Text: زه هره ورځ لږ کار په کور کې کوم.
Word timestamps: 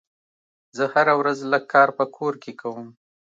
زه 0.77 0.83
هره 0.93 1.13
ورځ 1.19 1.37
لږ 1.51 1.63
کار 1.73 1.89
په 1.97 2.05
کور 2.15 2.33
کې 2.43 2.51
کوم. 2.61 2.87